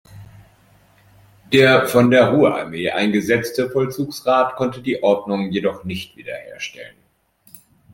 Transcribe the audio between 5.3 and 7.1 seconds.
jedoch nicht wiederherstellen.